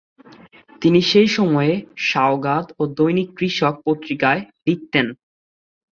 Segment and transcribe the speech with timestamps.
[0.81, 1.73] তিনি সেই সময়ে
[2.05, 5.07] সওগাত ও দৈনিক কৃষক পত্রিকায় লিখতেন।